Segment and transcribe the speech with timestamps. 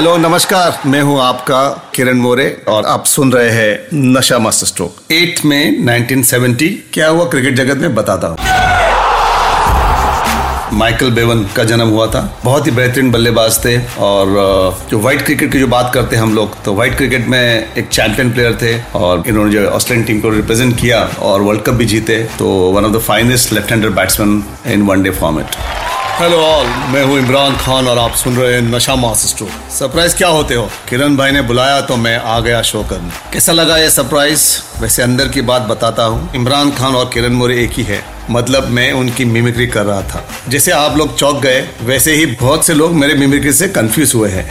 [0.00, 5.00] Hello नमस्कार। मैं हूँ आपका किरण मोरे और आप सुन रहे हैं नशा मास्टर स्ट्रोक।
[5.12, 7.94] 8 में 1970 क्या हुआ क्रिकेट जगत में?
[7.94, 8.36] बताता हूँ।
[10.78, 14.26] माइकल बेवन का जन्म हुआ था। बहुत ही बेहतरीन बल्लेबाज थे और
[14.90, 17.88] जो व्हाइट क्रिकेट की जो बात करते हैं हम लोग तो व्हाइट क्रिकेट में एक
[17.88, 21.86] चैंपियन प्लेयर थे और इन्होंने जो ऑस्ट्रेलियन टीम को रिप्रेजेंट किया और वर्ल्ड कप भी
[21.86, 25.46] जीते तो one of the finest left hander batsman in one day format
[26.20, 30.28] hello all, मैं हूँ इमरान खान और आप सुन रहे हैं नशा मास्टर सरप्राइज़ क्या
[30.28, 30.68] होते हो?
[30.88, 34.62] किरण भाई ने बुलाया तो मैं आ गया शो करने। कैसा लगा ये सरप्राइज़?
[34.80, 38.68] वैसे अंदर की बात बताता हूँ, इमरान खान और किरण मोरे एक ही है। मतलब
[38.68, 42.74] मैं उनकी मिमिक्री कर रहा था। जैसे आप लोग चौक गए, वैसे ही बहुत से
[42.74, 44.50] लोग मेरे मिमिक्री से कंफ्यूज हुए हैं।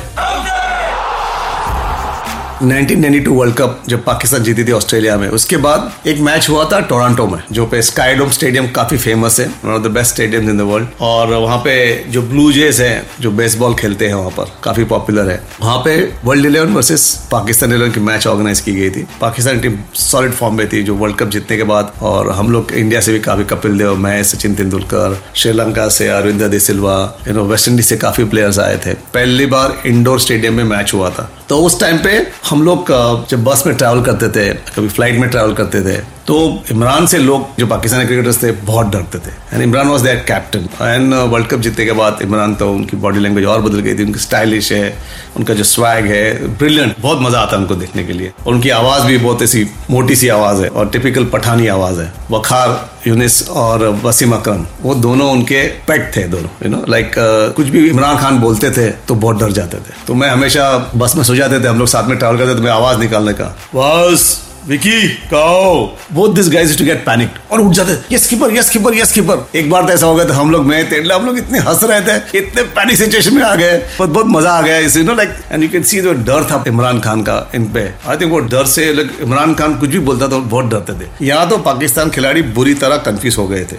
[2.63, 6.79] 1992 वर्ल्ड कप जब पाकिस्तान जीती थी ऑस्ट्रेलिया में, उसके बाद एक मैच हुआ था
[6.79, 10.57] टोरंटो में, जो पे स्काईडोम स्टेडियम काफ़ी फ़ेमस है one of the best stadium in
[10.57, 14.51] the world और वहाँ पे जो ब्लू जेस है, जो बेसबॉल खेलते हैं वहाँ पर,
[14.63, 18.89] काफ़ी पॉपुलर है। वहाँ पे world eleven versus Pakistan eleven की मैच ऑर्गेनाइज की गई
[18.89, 22.51] थी। पाकिस्तान टीम सॉलिड फॉर्म में थी, जो वर्ल्ड कप जीतने के बाद, और हम
[22.51, 27.17] लोग इंडिया से भी काफ़ी कपिल देव, मैं, सचिन तेंदुलकर, श्रीलंका से Aravinda de Silva
[27.27, 30.93] you know West Indies से काफ़ी प्लेयर्स आए थे। पहली बार इंडोर स्टेडियम में मैच
[30.93, 32.09] हुआ था। तो उस टाइम पे
[32.49, 32.87] हम लोग
[33.29, 35.97] जब बस में ट्रैवल करते थे, कभी फ़्लाइट में ट्रैवल करते थे
[36.29, 36.37] तो
[36.71, 40.67] इमरान से लोग जो पाकिस्तानी क्रिकेटर्स थे, बहुत डरते थे। And Imran was that captain
[40.81, 44.03] and world cup जीतने के बाद इमरान तो उनकी बॉडी लैंग्वेज और बदल गई थी।
[44.03, 44.97] उनकी स्टाइलिश है,
[45.37, 48.69] उनका जो स्वैग है ब्रिलियंट बहुत मज़ा आता है उनको देखने के लिए। और उनकी
[48.71, 53.47] आवाज़ भी बहुत ऐसी मोटी सी आवाज़ है और टिपिकल पठानी आवाज़ है। वखार, यूनिस
[53.49, 57.11] और वसीम अकरम, वो दोनों उनके पेट थे, दोनों यू नो लाइक
[57.55, 61.15] कुछ भी इमरान खान बोलते थे तो बहुत डर जाते थे। तो मैं हमेशा बस
[61.15, 63.33] में सो जाते थे, हम लोग साथ में ट्रैवल करते थे तो मैं आवाज़ निकालने
[63.33, 68.55] का। बस। विकी, कहो। Both this guys to get panic और उठ जाते yes keeper
[68.55, 71.15] yes keeper yes keeper एक बार तो ऐसा हो गया था, हम लोग मैं तेंडला
[71.15, 74.51] हम लोग इतने हंस रहे थे, इतने पैनिक सिचुएशन में आ गए। बहुत बहुत मज़ा
[74.51, 77.39] आ गया you know like and you can see जो डर था इमरान खान का
[77.55, 78.89] इन पे। आई थिंक वो डर से
[79.21, 82.97] इमरान खान कुछ भी बोलता था, बहुत डरते थे। यहाँ तो पाकिस्तान खिलाड़ी बुरी तरह
[83.05, 83.77] कंफ्यूज हो गए थे।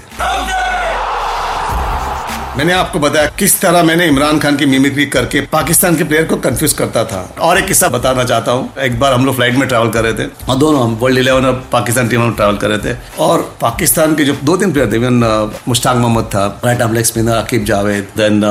[2.57, 6.37] मैंने आपको बताया किस तरह मैंने इमरान खान की मिमिक्री करके पाकिस्तान के प्लेयर को
[6.39, 9.67] कंफ्यूज करता था। और एक किस्सा बताना चाहता हूँ। एक बार हम लोग फ़्लाइट में
[9.69, 12.71] ट्रैवल कर रहे थे और दोनों हम वर्ल्ड इलेवन और पाकिस्तान टीम में ट्रैवल कर
[12.71, 16.83] रहे थे। और पाकिस्तान के जो दो तीन प्लेयर थे इवन मुश्ताक मोहम्मद था right
[16.83, 18.45] arm leg spinner Aqib Javed then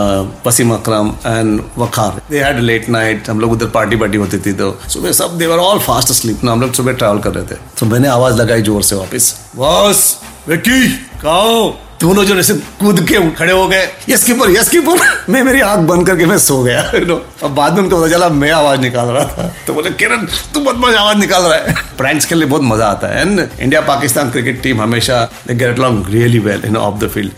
[0.45, 4.53] Wasim Akram and Waqar they had late night हम लोग उधर पार्टी पार्टी होती थी
[4.53, 7.59] तो। सुबह सब देवर ऑल फास्ट स्लीप ना हम लोग सुबह ट्रैवल कर रहे थे।
[7.79, 10.17] तो मैंने आवाज़ लगाई ज़ोर से वापस। बस
[10.47, 10.87] विकी
[11.21, 11.69] कहो
[12.01, 14.99] दोनों जो ऐसे कूद के खड़े हो गए। यस कीपर यस कीपर
[15.29, 18.09] मैं मेरी आँख बंद करके मैं सो गया। यू नो अब बाद में उनको पता
[18.09, 21.57] चला, मैं आवाज़ निकाल रहा था। तो बोले, किरण, तू बहुत मज़ा आवाज़ निकाल रहा
[21.57, 25.79] है। प्रैंक्स के लिए बहुत मज़ा आता है। And India Pakistan cricket team हमेशा get
[25.79, 27.31] along really well in of the field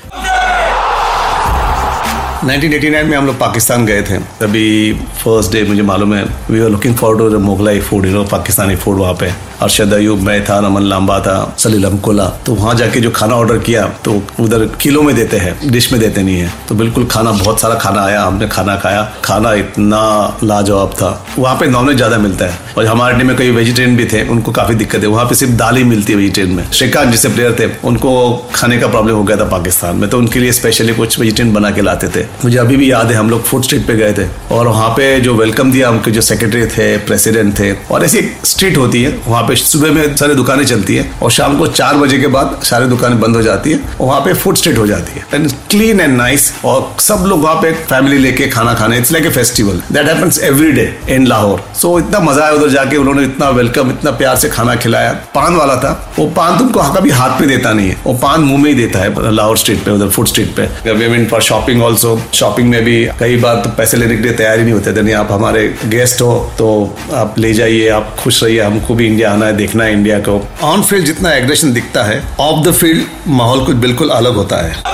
[2.43, 6.69] 1989 में हम लोग पाकिस्तान गए थे। तभी फ़र्स्ट डे मुझे मालूम है we are
[6.69, 9.29] looking for to Mughlai food you know Pakistani food वहाँ पे।
[9.61, 13.57] अरशद अयूब, मैं था, रमन लांबा था, सलील हमकोला। तो वहाँ जाके जो खाना ऑर्डर
[13.57, 17.31] किया तो उधर किलो में देते हैं डिश में देते नहीं है। तो बिल्कुल खाना,
[17.33, 20.01] बहुत सारा खाना आया, हमने खाना खाया। खाना इतना
[20.43, 24.05] लाजवाब था। वहाँ पे नॉनवेज ज़्यादा मिलता है। और हमारे टीम में कई वेजिटेरियन भी
[24.05, 27.11] थे, उनको काफ़ी दिक्कत है। वहाँ पे सिर्फ़ दाल ही मिलती है वेजिटेरियन में। श्रीकांत
[27.11, 28.11] जिससे प्लेयर थे, उनको
[28.55, 31.71] खाने का प्रॉब्लम हो गया था पाकिस्तान में। तो उनके लिए स्पेशली कुछ वेजिटेरियन बना
[31.71, 34.27] के लाते थे। मुझे अभी भी याद है, हम लोग फ़ूड स्ट्रीट पे गए थे
[34.51, 38.77] और वहाँ पे जो वेलकम दिया, उनके जो सेक्रेटरी थे प्रेसिडेंट थे, और ऐसी स्ट्रीट
[38.77, 42.19] होती है, वहाँ पे सुबह में सारी दुकानें चलती है और शाम को चार बजे
[42.19, 45.19] के बाद सारी दुकानें बंद हो जाती है और वहाँ पे फ़ूड स्ट्रीट हो जाती
[45.19, 49.11] है। एंड क्लीन एंड नाइस और सब लोग वहाँ पे फैमिली लेके खाना खाने it's
[49.11, 52.97] like a festival that happens every day in Lahore so इतना मज़ा आया उधर जाके,
[52.97, 57.09] उन्होंने इतना वेलकम इतना प्यार से खाना खिलाया। पान वाला था, वो पान तुमको कभी
[57.11, 59.91] हाथ पे देता नहीं है, वो पान मुँह में ही देता है लाहौर स्ट्रीट पे,
[59.91, 64.15] उधर फ़ूड स्ट्रीट पे। फॉर शॉपिंग ऑल्सो शॉपिंग में भी कई बार तो पैसे लेने
[64.15, 66.69] के लिए तैयार ही नहीं होते थे नहीं आप हमारे गेस्ट हो तो
[67.13, 70.41] आप ले जाइए, आप खुश रहिए। हमको भी इंडिया आना है, देखना है इंडिया को।
[70.63, 74.90] ऑन फ़ील्ड जितना एग्रेशन दिखता है ऑफ़ द फ़ील्ड माहौल कुछ बिल्कुल अलग होता है।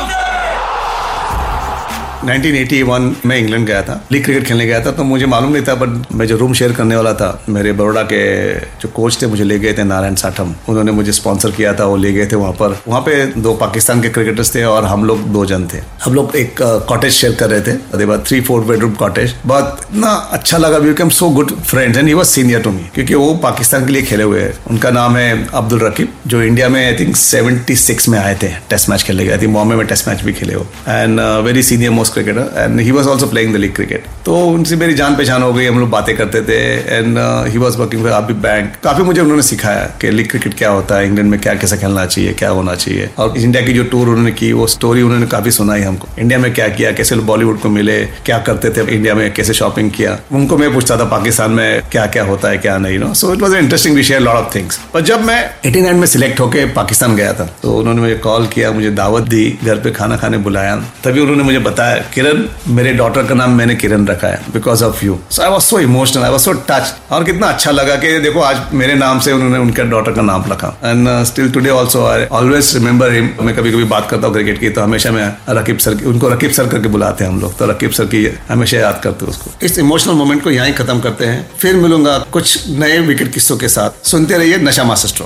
[2.28, 5.76] 1981 में इंग्लैंड गया था, लीग क्रिकेट खेलने गया था तो मुझे मालूम नहीं था
[5.76, 8.22] बट मैं जो रूम शेयर करने वाला था, मेरे बड़ोड़ा के
[8.54, 11.96] जो कोच थे, मुझे ले गए थे नारायण साठम। उन्होंने मुझे स्पॉन्सर किया था, वो
[11.98, 15.28] ले गए थे वहाँ पर। वहाँ पे दो पाकिस्तान के क्रिकेटर्स थे और हम लोग
[15.34, 18.92] दो जन थे। हम लोग एक कॉटेज शेयर कर रहे थे बाद थ्री फोर बेडरूम
[18.96, 22.72] कॉटेज बहुत इतना अच्छा लगा we came so good friend and he was senior to
[22.72, 26.42] me क्योंकि वो पाकिस्तान के लिए खेले हुए हैं। उनका नाम है अब्दुल रकीब, जो
[26.44, 27.76] इंडिया में आई थिंक सेवेंटी
[28.08, 30.66] में आए थे। टेस्ट मैच खेलने गए थे बॉम्बे में टेस्ट मैच भी खेले हो
[30.88, 34.76] and very senior most cricketer and he was also playing the league cricket तो उनसे
[34.76, 36.60] मेरी जान पहचान हो गई, हम लोग बातें करते थे
[36.96, 37.18] and
[37.48, 40.98] he was working for आबी बैंक काफ़ी मुझे उन्होंने सिखाया कि लीग क्रिकेट क्या होता
[40.98, 44.08] है इंग्लैंड में क्या कैसे खेलना चाहिए, क्या होना चाहिए। और इंडिया की जो टूर
[44.08, 47.70] उन्होंने की, वो स्टोरी उन्होंने काफ़ी सुनाई हमको। इंडिया में क्या किया, कैसे बॉलीवुड को
[47.70, 51.82] मिले, क्या करते थे इंडिया में कैसे शॉपिंग किया। उनको मैं पूछता था पाकिस्तान में
[51.92, 54.80] क्या क्या होता है, क्या नहीं no so it was interesting विषय लॉट ऑफ़ थिंग्स
[54.94, 58.48] पर जब मैं एटी नाइन में सिलेक्ट होकर पाकिस्तान गया था तो उन्होंने मुझे कॉल
[58.48, 62.94] किया, मुझे दावत दी, घर पे खाना खाने बुलाया। तभी उन्होंने मुझे बताया किरण, मेरे
[62.94, 66.24] डॉटर का नाम मैंने किरण रखा है because of you so I was so emotional
[66.24, 69.58] I was so touch और कितना अच्छा लगा कि देखो, आज मेरे नाम से उन्होंने
[69.58, 73.72] उनके डॉटर का नाम रखा। And still today also I always remember him मैं कभी
[73.72, 76.68] कभी बात करता हूँ क्रिकेट की तो हमेशा मैं रकीब सर की, उनको रकीब सर
[76.68, 79.80] करके बुलाते हैं हम लोग। तो रकीब सर की हमेशा याद करते हैं उसको। इस
[79.80, 84.06] इमोशनल मोमेंट को यहाँ खत्म करते हैं। फिर मिलूँगा कुछ नए विकेट किस्सों के साथ।
[84.08, 85.26] सुनते रहिए नशा मास्टर